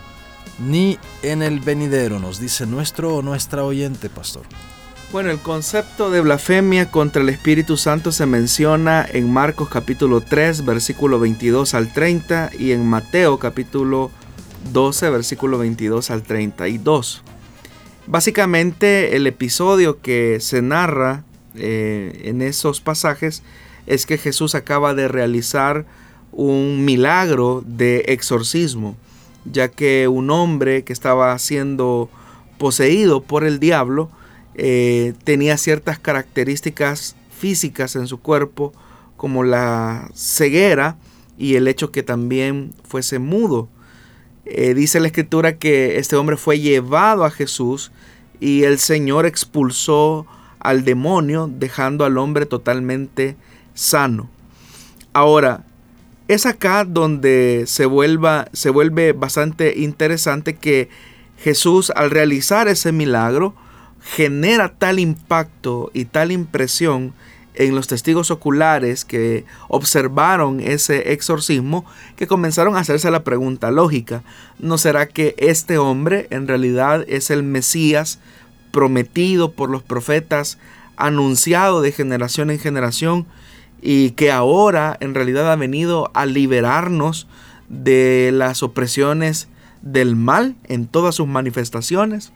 [0.60, 4.44] ni en el venidero, nos dice nuestro o nuestra oyente, pastor.
[5.12, 10.66] Bueno, el concepto de blasfemia contra el Espíritu Santo se menciona en Marcos capítulo 3,
[10.66, 14.12] versículo 22 al 30 y en Mateo capítulo
[14.72, 17.24] 12, versículo 22 al 32.
[18.06, 21.24] Básicamente el episodio que se narra
[21.56, 23.42] eh, en esos pasajes
[23.88, 25.88] es que Jesús acaba de realizar
[26.32, 28.96] un milagro de exorcismo,
[29.52, 32.10] ya que un hombre que estaba siendo
[32.60, 34.12] poseído por el diablo,
[34.56, 38.74] eh, tenía ciertas características físicas en su cuerpo,
[39.18, 40.98] como la ceguera
[41.38, 43.70] y el hecho que también fuese mudo.
[44.46, 47.92] Eh, dice la escritura que este hombre fue llevado a Jesús
[48.40, 50.26] y el Señor expulsó
[50.60, 53.36] al demonio dejando al hombre totalmente
[53.74, 54.30] sano.
[55.14, 55.66] Ahora,
[56.28, 60.90] es acá donde se, vuelva, se vuelve bastante interesante que
[61.38, 63.56] Jesús al realizar ese milagro
[64.02, 67.14] genera tal impacto y tal impresión
[67.56, 71.86] en los testigos oculares que observaron ese exorcismo
[72.16, 74.24] que comenzaron a hacerse la pregunta lógica,
[74.60, 78.20] ¿no será que este hombre en realidad es el Mesías
[78.72, 80.58] prometido por los profetas,
[80.96, 83.26] anunciado de generación en generación
[83.82, 87.28] y que ahora en realidad ha venido a liberarnos
[87.68, 89.48] de las opresiones
[89.82, 92.32] del mal en todas sus manifestaciones.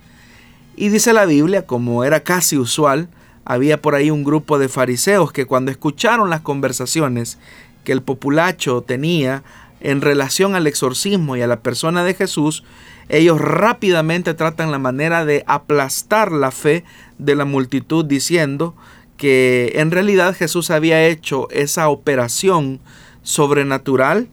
[0.75, 3.07] Y dice la Biblia, como era casi usual,
[3.45, 7.37] había por ahí un grupo de fariseos que cuando escucharon las conversaciones
[7.83, 9.43] que el populacho tenía
[9.81, 12.63] en relación al exorcismo y a la persona de Jesús,
[13.09, 16.85] ellos rápidamente tratan la manera de aplastar la fe
[17.17, 18.75] de la multitud diciendo
[19.17, 22.79] que en realidad Jesús había hecho esa operación
[23.23, 24.29] sobrenatural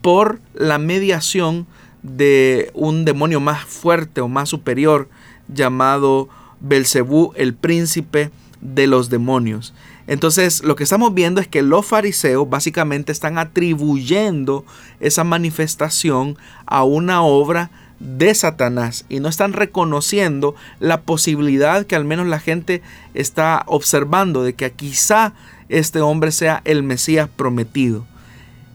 [0.00, 1.66] por la mediación
[2.02, 5.08] de un demonio más fuerte o más superior
[5.48, 6.28] llamado
[6.60, 8.30] Belcebú, el príncipe
[8.60, 9.74] de los demonios.
[10.06, 14.64] Entonces, lo que estamos viendo es que los fariseos básicamente están atribuyendo
[15.00, 16.36] esa manifestación
[16.66, 17.70] a una obra
[18.00, 22.82] de Satanás y no están reconociendo la posibilidad que al menos la gente
[23.14, 25.32] está observando de que quizá
[25.68, 28.04] este hombre sea el Mesías prometido.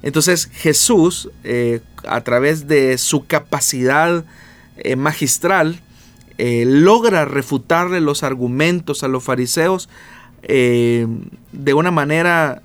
[0.01, 4.23] Entonces Jesús, eh, a través de su capacidad
[4.77, 5.81] eh, magistral,
[6.39, 9.89] eh, logra refutarle los argumentos a los fariseos
[10.41, 12.61] de una manera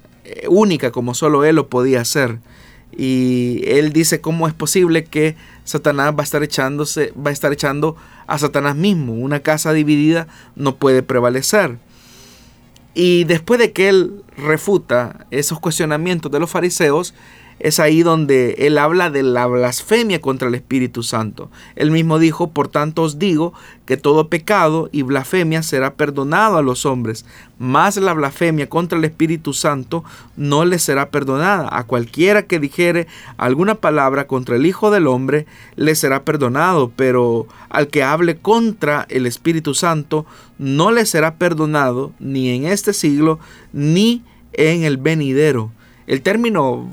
[0.48, 2.38] única como solo él lo podía hacer.
[2.96, 7.52] Y él dice cómo es posible que Satanás va a estar echándose, va a estar
[7.52, 7.96] echando
[8.26, 9.14] a Satanás mismo.
[9.14, 11.78] Una casa dividida no puede prevalecer.
[12.94, 17.14] Y después de que él refuta esos cuestionamientos de los fariseos,
[17.58, 21.50] es ahí donde él habla de la blasfemia contra el Espíritu Santo.
[21.76, 23.54] Él mismo dijo, por tanto os digo
[23.86, 27.24] que todo pecado y blasfemia será perdonado a los hombres,
[27.58, 30.04] mas la blasfemia contra el Espíritu Santo
[30.36, 31.68] no le será perdonada.
[31.70, 35.46] A cualquiera que dijere alguna palabra contra el Hijo del Hombre,
[35.76, 40.26] le será perdonado, pero al que hable contra el Espíritu Santo,
[40.58, 43.38] no le será perdonado ni en este siglo,
[43.72, 45.70] ni en el venidero.
[46.06, 46.90] El término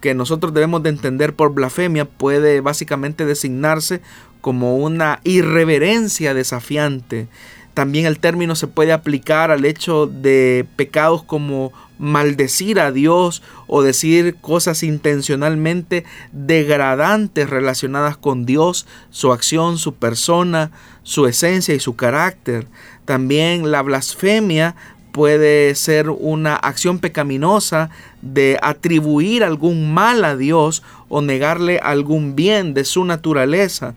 [0.00, 4.00] que nosotros debemos de entender por blasfemia puede básicamente designarse
[4.40, 7.28] como una irreverencia desafiante.
[7.74, 13.82] También el término se puede aplicar al hecho de pecados como maldecir a Dios o
[13.82, 20.72] decir cosas intencionalmente degradantes relacionadas con Dios, su acción, su persona,
[21.04, 22.66] su esencia y su carácter.
[23.04, 24.74] También la blasfemia
[25.12, 27.90] puede ser una acción pecaminosa
[28.22, 33.94] de atribuir algún mal a Dios o negarle algún bien de su naturaleza.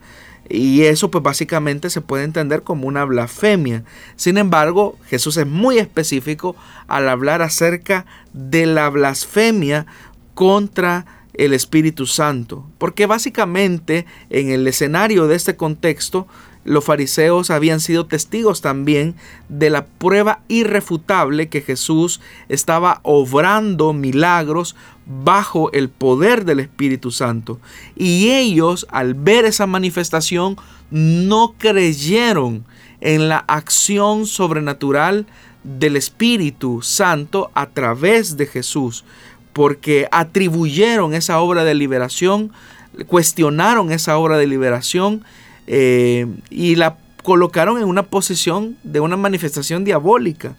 [0.49, 3.83] Y eso pues básicamente se puede entender como una blasfemia.
[4.15, 6.55] Sin embargo, Jesús es muy específico
[6.87, 9.85] al hablar acerca de la blasfemia
[10.33, 12.65] contra el Espíritu Santo.
[12.77, 16.27] Porque básicamente en el escenario de este contexto
[16.63, 19.15] los fariseos habían sido testigos también
[19.49, 27.59] de la prueba irrefutable que Jesús estaba obrando milagros bajo el poder del Espíritu Santo.
[27.95, 30.55] Y ellos, al ver esa manifestación,
[30.91, 32.65] no creyeron
[33.01, 35.25] en la acción sobrenatural
[35.63, 39.03] del Espíritu Santo a través de Jesús,
[39.51, 42.51] porque atribuyeron esa obra de liberación,
[43.07, 45.23] cuestionaron esa obra de liberación
[45.67, 50.55] eh, y la colocaron en una posición de una manifestación diabólica.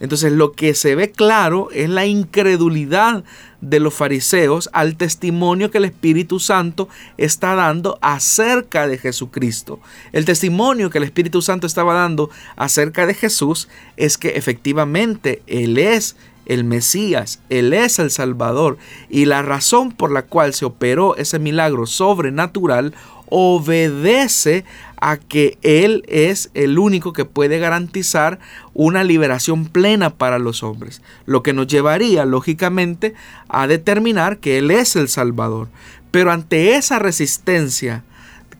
[0.00, 3.24] Entonces lo que se ve claro es la incredulidad
[3.60, 9.80] de los fariseos al testimonio que el Espíritu Santo está dando acerca de Jesucristo.
[10.12, 15.78] El testimonio que el Espíritu Santo estaba dando acerca de Jesús es que efectivamente Él
[15.78, 18.78] es el Mesías, Él es el Salvador
[19.10, 22.94] y la razón por la cual se operó ese milagro sobrenatural
[23.30, 24.64] obedece
[25.00, 28.38] a que Él es el único que puede garantizar
[28.74, 33.14] una liberación plena para los hombres, lo que nos llevaría lógicamente
[33.48, 35.68] a determinar que Él es el Salvador.
[36.10, 38.02] Pero ante esa resistencia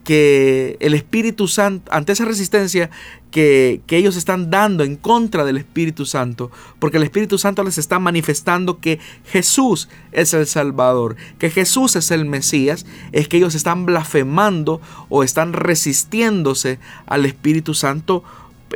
[0.05, 2.89] que el Espíritu Santo, ante esa resistencia
[3.31, 7.99] que, ellos están dando en contra del Espíritu Santo, porque el Espíritu Santo les está
[7.99, 13.87] manifestando que Jesús es el Salvador, que Jesús es el Mesías, es que ellos están
[13.87, 18.24] blasfemando o están resistiéndose al Espíritu Santo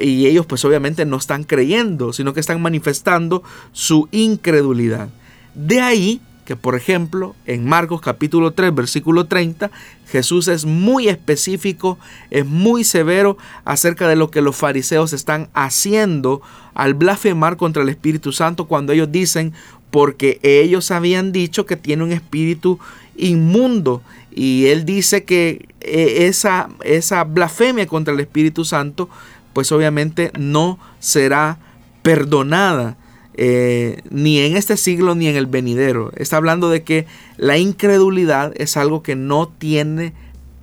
[0.01, 3.43] y ellos pues obviamente no están creyendo, sino que están manifestando
[3.73, 5.09] su incredulidad.
[5.55, 6.21] De ahí
[6.57, 9.71] por ejemplo en Marcos capítulo 3 versículo 30
[10.13, 11.99] Jesús es muy específico,
[12.31, 16.43] es muy severo acerca de lo que los fariseos están haciendo
[16.75, 19.55] al blasfemar contra el Espíritu Santo cuando ellos dicen
[19.91, 22.79] porque ellos habían dicho que tiene un espíritu
[23.17, 29.09] inmundo y él dice que eh, esa, esa blasfemia contra el Espíritu Santo
[29.53, 31.59] pues obviamente no será
[32.03, 32.97] perdonada
[33.35, 36.13] eh, ni en este siglo ni en el venidero.
[36.17, 37.07] Está hablando de que
[37.37, 40.13] la incredulidad es algo que no tiene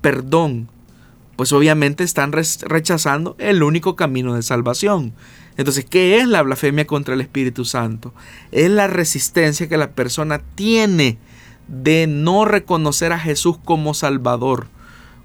[0.00, 0.68] perdón.
[1.36, 5.12] Pues obviamente están rechazando el único camino de salvación.
[5.56, 8.14] Entonces, ¿qué es la blasfemia contra el Espíritu Santo?
[8.52, 11.18] Es la resistencia que la persona tiene
[11.68, 14.68] de no reconocer a Jesús como Salvador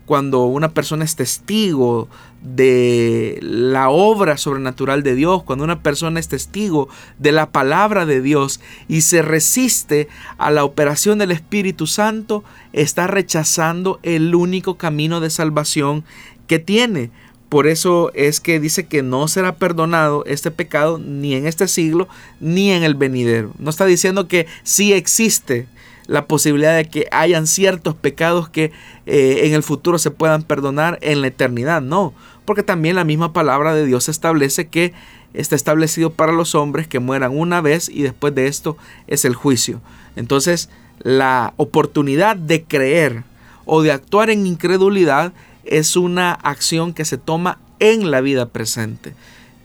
[0.05, 2.07] cuando una persona es testigo
[2.41, 8.21] de la obra sobrenatural de Dios, cuando una persona es testigo de la palabra de
[8.21, 15.21] Dios y se resiste a la operación del Espíritu Santo, está rechazando el único camino
[15.21, 16.03] de salvación
[16.47, 17.09] que tiene.
[17.49, 22.07] Por eso es que dice que no será perdonado este pecado ni en este siglo
[22.39, 23.53] ni en el venidero.
[23.57, 25.67] No está diciendo que sí existe
[26.07, 28.71] la posibilidad de que hayan ciertos pecados que
[29.05, 31.81] eh, en el futuro se puedan perdonar en la eternidad.
[31.81, 32.13] No,
[32.45, 34.93] porque también la misma palabra de Dios establece que
[35.33, 38.77] está establecido para los hombres que mueran una vez y después de esto
[39.07, 39.81] es el juicio.
[40.15, 43.23] Entonces, la oportunidad de creer
[43.65, 45.33] o de actuar en incredulidad
[45.65, 49.13] es una acción que se toma en la vida presente.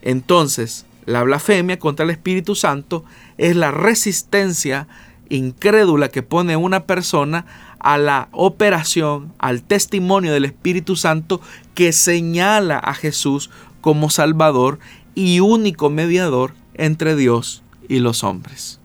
[0.02, 3.04] Entonces, la blasfemia contra el Espíritu Santo
[3.38, 4.88] es la resistencia
[5.30, 7.46] incrédula que pone una persona
[7.78, 11.40] a la operación, al testimonio del Espíritu Santo
[11.74, 13.50] que señala a Jesús
[13.80, 14.78] como Salvador
[15.14, 18.78] y único mediador entre Dios y los hombres.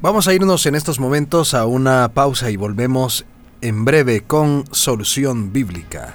[0.00, 3.24] Vamos a irnos en estos momentos a una pausa y volvemos
[3.62, 6.14] en breve con Solución Bíblica.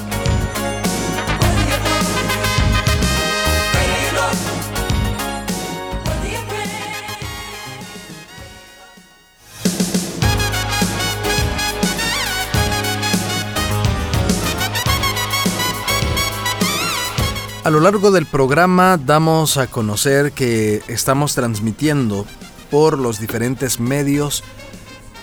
[17.71, 22.25] Lo largo del programa damos a conocer que estamos transmitiendo
[22.69, 24.43] por los diferentes medios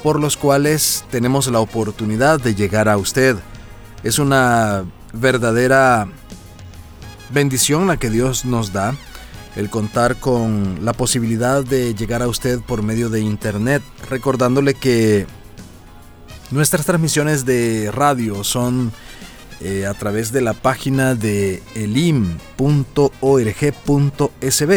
[0.03, 3.37] por los cuales tenemos la oportunidad de llegar a usted.
[4.03, 6.09] Es una verdadera
[7.31, 8.95] bendición la que Dios nos da
[9.55, 15.27] el contar con la posibilidad de llegar a usted por medio de internet, recordándole que
[16.51, 18.91] nuestras transmisiones de radio son
[19.61, 22.39] eh, a través de la página de elim.org.sb.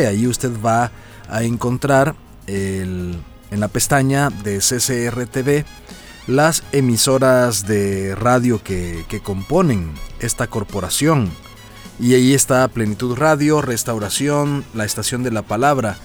[0.08, 0.92] Ahí usted va
[1.30, 2.16] a encontrar
[2.48, 5.66] en la pestaña de CCRTV
[6.28, 11.30] las emisoras de radio que, que componen esta corporación.
[12.00, 15.98] Y ahí está Plenitud Radio, Restauración, la Estación de la Palabra,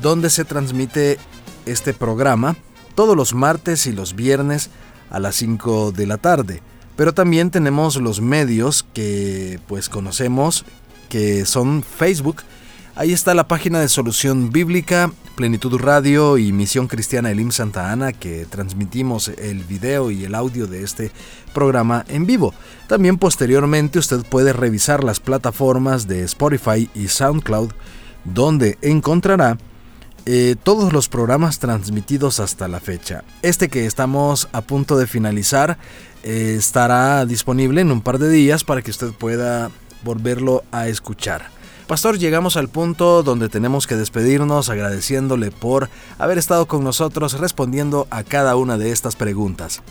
[0.00, 1.18] donde se transmite
[1.66, 2.56] este programa
[2.94, 4.70] todos los martes y los viernes
[5.10, 6.62] a las 5 de la tarde.
[6.96, 10.64] Pero también tenemos los medios que pues conocemos
[11.08, 12.42] que son Facebook.
[12.96, 18.12] Ahí está la página de Solución Bíblica, Plenitud Radio y Misión Cristiana Elim Santa Ana
[18.12, 21.10] que transmitimos el video y el audio de este
[21.52, 22.54] programa en vivo.
[22.86, 27.72] También posteriormente usted puede revisar las plataformas de Spotify y SoundCloud
[28.24, 29.58] donde encontrará
[30.26, 33.24] eh, todos los programas transmitidos hasta la fecha.
[33.42, 35.78] Este que estamos a punto de finalizar
[36.24, 39.70] eh, estará disponible en un par de días para que usted pueda
[40.02, 41.50] volverlo a escuchar.
[41.86, 48.06] Pastor, llegamos al punto donde tenemos que despedirnos agradeciéndole por haber estado con nosotros respondiendo
[48.08, 49.82] a cada una de estas preguntas.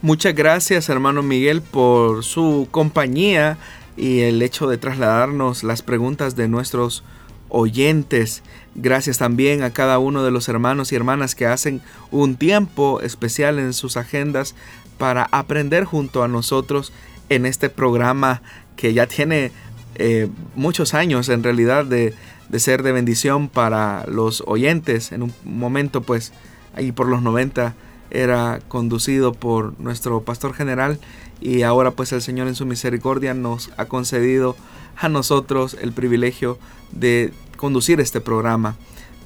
[0.00, 3.58] Muchas gracias hermano Miguel por su compañía
[3.96, 7.02] y el hecho de trasladarnos las preguntas de nuestros
[7.48, 8.44] oyentes.
[8.76, 11.80] Gracias también a cada uno de los hermanos y hermanas que hacen
[12.12, 14.54] un tiempo especial en sus agendas
[14.98, 16.92] para aprender junto a nosotros
[17.28, 18.42] en este programa
[18.76, 19.52] que ya tiene
[19.96, 22.14] eh, muchos años en realidad de,
[22.48, 25.12] de, ser de bendición para los oyentes.
[25.12, 26.32] En un momento pues
[26.74, 27.74] ahí por los 90
[28.10, 30.98] era conducido por nuestro pastor general
[31.40, 34.56] y ahora pues el Señor en su misericordia nos ha concedido
[34.96, 36.58] a nosotros el privilegio
[36.92, 38.76] de conducir este programa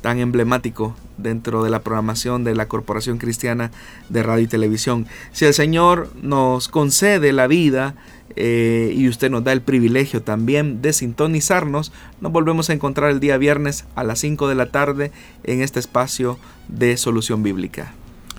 [0.01, 3.70] tan emblemático dentro de la programación de la Corporación Cristiana
[4.09, 5.07] de Radio y Televisión.
[5.32, 7.94] Si el Señor nos concede la vida
[8.36, 13.20] eh, y usted nos da el privilegio también de sintonizarnos, nos volvemos a encontrar el
[13.20, 15.12] día viernes a las 5 de la tarde
[15.44, 16.38] en este espacio
[16.68, 17.92] de solución bíblica.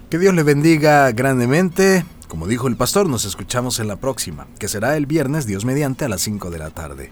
[0.10, 2.06] Que Dios le bendiga grandemente.
[2.28, 6.06] Como dijo el pastor, nos escuchamos en la próxima, que será el viernes, Dios mediante,
[6.06, 7.12] a las 5 de la tarde.